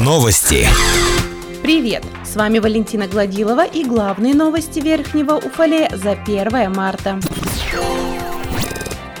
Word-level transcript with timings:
Новости. 0.00 0.66
Привет! 1.62 2.02
С 2.24 2.34
вами 2.34 2.60
Валентина 2.60 3.06
Гладилова 3.06 3.66
и 3.66 3.84
главные 3.84 4.32
новости 4.32 4.80
Верхнего 4.80 5.34
Уфалея 5.34 5.90
за 5.94 6.12
1 6.12 6.72
марта. 6.72 7.20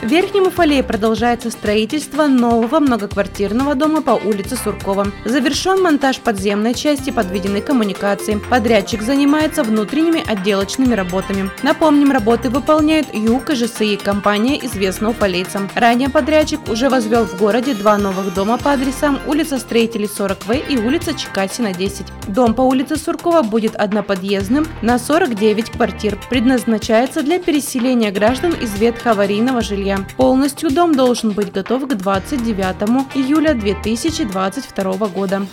В 0.08 0.10
Верхнем 0.10 0.46
Уфалее 0.46 0.82
продолжается 0.82 1.50
строительство 1.50 2.28
нового 2.28 2.80
многоквартирного 2.80 3.74
дома 3.74 4.00
по 4.00 4.12
улице 4.12 4.56
Суркова. 4.56 5.08
Завершен 5.26 5.82
монтаж 5.82 6.20
подземной 6.20 6.72
части, 6.72 7.10
подведены 7.10 7.60
коммуникации. 7.60 8.40
Подрядчик 8.48 9.02
занимается 9.02 9.62
внутренними 9.62 10.26
отделочными 10.26 10.94
работами. 10.94 11.50
Напомним, 11.62 12.10
работы 12.10 12.48
выполняет 12.48 13.14
ЮК 13.14 13.52
ЖСИ, 13.52 13.96
компания 13.96 14.58
известна 14.64 15.10
уфалейцам. 15.10 15.68
Ранее 15.74 16.08
подрядчик 16.08 16.66
уже 16.70 16.88
возвел 16.88 17.26
в 17.26 17.36
городе 17.36 17.74
два 17.74 17.98
новых 17.98 18.32
дома 18.32 18.56
по 18.56 18.72
адресам 18.72 19.18
улица 19.26 19.58
Строителей 19.58 20.06
40В 20.06 20.58
и 20.70 20.78
улица 20.78 21.12
Чекасина 21.12 21.74
10. 21.74 22.06
Дом 22.28 22.54
по 22.54 22.62
улице 22.62 22.96
Суркова 22.96 23.42
будет 23.42 23.76
одноподъездным 23.76 24.66
на 24.80 24.98
49 24.98 25.68
квартир. 25.72 26.18
Предназначается 26.30 27.22
для 27.22 27.38
переселения 27.38 28.10
граждан 28.10 28.54
из 28.54 28.72
ветхоаварийного 28.80 29.60
жилья 29.60 29.97
Полностью 30.16 30.70
дом 30.70 30.94
должен 30.94 31.32
быть 31.32 31.52
готов 31.52 31.88
к 31.88 31.94
29 31.94 33.16
июля 33.16 33.54
2022 33.54 35.08
года. 35.08 35.46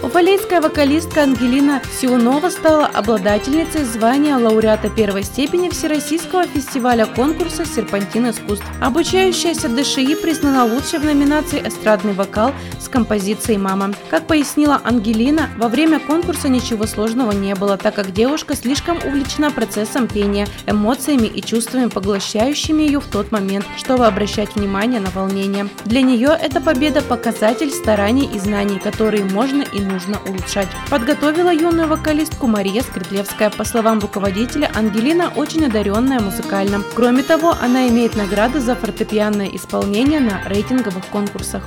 Уфалейская 0.00 0.60
вокалистка 0.60 1.24
Ангелина 1.24 1.82
Сиунова 2.00 2.50
стала 2.50 2.86
обладательницей 2.86 3.82
звания 3.82 4.36
лауреата 4.36 4.88
первой 4.88 5.24
степени 5.24 5.68
Всероссийского 5.68 6.46
фестиваля 6.46 7.04
конкурса 7.04 7.64
«Серпантин 7.66 8.30
искусств». 8.30 8.64
Обучающаяся 8.80 9.68
ДШИ 9.68 10.14
признана 10.14 10.64
лучшей 10.64 11.00
в 11.00 11.04
номинации 11.04 11.66
«Эстрадный 11.66 12.12
вокал» 12.12 12.52
с 12.80 12.88
композицией 12.88 13.58
«Мама». 13.58 13.92
Как 14.08 14.28
пояснила 14.28 14.80
Ангелина, 14.84 15.50
во 15.56 15.66
время 15.66 15.98
конкурса 15.98 16.48
ничего 16.48 16.86
сложного 16.86 17.32
не 17.32 17.56
было, 17.56 17.76
так 17.76 17.96
как 17.96 18.12
девушка 18.12 18.54
слишком 18.54 18.98
увлечена 18.98 19.50
процессом 19.50 20.06
пения, 20.06 20.46
эмоциями 20.66 21.26
и 21.26 21.42
чувствами, 21.42 21.88
поглощающими 21.88 22.84
ее 22.84 23.00
в 23.00 23.06
тот 23.08 23.32
момент, 23.32 23.66
чтобы 23.76 24.06
обращать 24.06 24.54
внимание 24.54 25.00
на 25.00 25.10
волнение. 25.10 25.68
Для 25.84 26.02
нее 26.02 26.38
эта 26.40 26.60
победа– 26.60 27.02
показатель 27.08 27.72
стараний 27.72 28.28
и 28.32 28.38
знаний, 28.38 28.78
которые 28.78 29.24
можно 29.24 29.62
и 29.62 29.87
нужно 29.88 30.20
улучшать. 30.26 30.68
Подготовила 30.90 31.52
юную 31.52 31.88
вокалистку 31.88 32.46
Мария 32.46 32.82
Скридлевская. 32.82 33.50
По 33.50 33.64
словам 33.64 33.98
руководителя, 33.98 34.70
Ангелина 34.74 35.32
очень 35.34 35.66
одаренная 35.66 36.20
музыкально. 36.20 36.82
Кроме 36.94 37.22
того, 37.22 37.56
она 37.60 37.88
имеет 37.88 38.16
награды 38.16 38.60
за 38.60 38.76
фортепианное 38.76 39.48
исполнение 39.48 40.20
на 40.20 40.42
рейтинговых 40.46 41.06
конкурсах. 41.06 41.62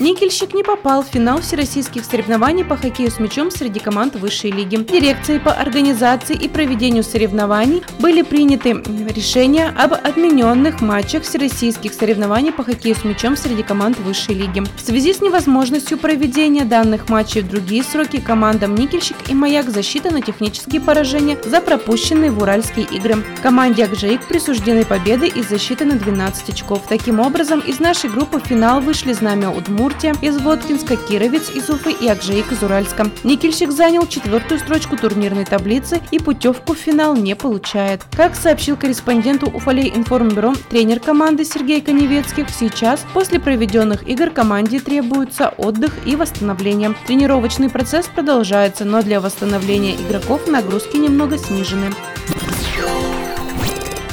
Никельщик 0.00 0.54
не 0.54 0.62
попал 0.62 1.02
в 1.02 1.08
финал 1.08 1.40
всероссийских 1.40 2.04
соревнований 2.04 2.64
по 2.64 2.76
хоккею 2.76 3.10
с 3.10 3.18
мячом 3.18 3.50
среди 3.50 3.80
команд 3.80 4.14
высшей 4.14 4.52
лиги. 4.52 4.76
Дирекцией 4.76 5.40
по 5.40 5.52
организации 5.52 6.36
и 6.36 6.48
проведению 6.48 7.02
соревнований 7.02 7.82
были 7.98 8.22
приняты 8.22 8.74
решения 9.14 9.74
об 9.76 9.94
отмененных 9.94 10.80
матчах 10.80 11.24
всероссийских 11.24 11.92
соревнований 11.94 12.52
по 12.52 12.62
хоккею 12.62 12.94
с 12.94 13.04
мячом 13.04 13.36
среди 13.36 13.64
команд 13.64 13.98
высшей 13.98 14.36
лиги. 14.36 14.62
В 14.76 14.80
связи 14.80 15.12
с 15.12 15.20
невозможностью 15.20 15.98
проведения 15.98 16.64
данных 16.64 17.08
матчей 17.08 17.40
в 17.40 17.48
другие 17.48 17.82
сроки 17.82 18.20
командам 18.20 18.76
Никельщик 18.76 19.16
и 19.28 19.34
Маяк 19.34 19.68
засчитаны 19.68 20.22
технические 20.22 20.80
поражения 20.80 21.36
за 21.44 21.60
пропущенные 21.60 22.30
в 22.30 22.40
Уральские 22.40 22.86
игры. 22.86 23.16
Команде 23.42 23.84
Акжейк 23.84 24.28
присуждены 24.28 24.84
победы 24.84 25.26
и 25.26 25.42
засчитаны 25.42 25.96
12 25.96 26.50
очков. 26.50 26.82
Таким 26.88 27.18
образом, 27.18 27.58
из 27.58 27.80
нашей 27.80 28.10
группы 28.10 28.38
в 28.38 28.46
финал 28.46 28.80
вышли 28.80 29.12
Знамя 29.12 29.50
Удмур, 29.50 29.87
Удмуртия 29.88 30.14
из 30.20 30.36
Воткинска, 30.36 30.96
Кировец 30.96 31.48
из 31.48 31.70
Уфы 31.70 31.92
и 31.92 32.08
Акжеик 32.08 32.52
из 32.52 32.62
Уральска. 32.62 33.10
Никельщик 33.24 33.70
занял 33.70 34.06
четвертую 34.06 34.60
строчку 34.60 34.98
турнирной 34.98 35.46
таблицы 35.46 36.02
и 36.10 36.18
путевку 36.18 36.74
в 36.74 36.76
финал 36.76 37.16
не 37.16 37.34
получает. 37.34 38.02
Как 38.14 38.36
сообщил 38.36 38.76
корреспонденту 38.76 39.46
Уфалей 39.46 39.90
информбюро 39.94 40.52
тренер 40.68 41.00
команды 41.00 41.46
Сергей 41.46 41.80
Коневецких, 41.80 42.50
сейчас 42.50 43.00
после 43.14 43.40
проведенных 43.40 44.06
игр 44.06 44.28
команде 44.28 44.78
требуется 44.78 45.54
отдых 45.56 45.92
и 46.04 46.16
восстановление. 46.16 46.94
Тренировочный 47.06 47.70
процесс 47.70 48.08
продолжается, 48.08 48.84
но 48.84 49.02
для 49.02 49.22
восстановления 49.22 49.94
игроков 49.94 50.46
нагрузки 50.48 50.98
немного 50.98 51.38
снижены. 51.38 51.94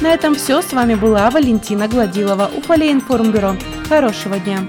На 0.00 0.14
этом 0.14 0.34
все. 0.36 0.62
С 0.62 0.72
вами 0.72 0.94
была 0.94 1.30
Валентина 1.30 1.86
Гладилова, 1.86 2.50
Уфалей 2.56 2.92
информбюро. 2.92 3.56
Хорошего 3.90 4.38
дня! 4.38 4.60